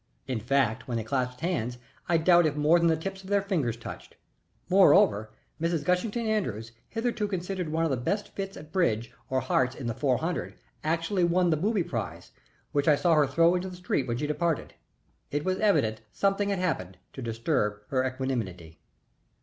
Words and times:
In 0.27 0.39
fact, 0.39 0.87
when 0.87 0.97
they 0.97 1.03
clasped 1.03 1.41
hands 1.41 1.77
I 2.09 2.17
doubt 2.17 2.47
if 2.47 2.55
more 2.55 2.79
than 2.79 2.87
the 2.87 2.97
tips 2.97 3.23
of 3.23 3.29
their 3.29 3.39
fingers 3.43 3.77
touched. 3.77 4.15
Moreover, 4.67 5.29
Mrs. 5.61 5.83
Gushington 5.85 6.25
Andrews, 6.25 6.71
hitherto 6.89 7.27
considered 7.27 7.69
one 7.69 7.83
of 7.85 7.91
the 7.91 7.97
best 7.97 8.29
fists 8.29 8.57
at 8.57 8.71
bridge 8.71 9.13
or 9.29 9.41
hearts 9.41 9.75
in 9.75 9.85
the 9.85 9.93
400, 9.93 10.55
actually 10.83 11.23
won 11.23 11.51
the 11.51 11.55
booby 11.55 11.83
prize, 11.83 12.31
which 12.71 12.87
I 12.87 12.95
saw 12.95 13.13
her 13.13 13.27
throw 13.27 13.53
into 13.53 13.69
the 13.69 13.75
street 13.75 14.07
when 14.07 14.17
she 14.17 14.25
departed. 14.25 14.73
It 15.29 15.45
was 15.45 15.59
evident 15.59 16.01
something 16.11 16.49
had 16.49 16.57
happened 16.57 16.97
to 17.13 17.21
disturb 17.21 17.81
her 17.89 18.03
equanimity. 18.03 18.79